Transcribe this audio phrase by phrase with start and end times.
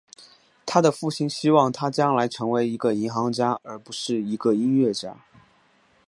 [0.65, 5.15] 他的父亲希望他将来成为一个银行家而不是一个音乐家。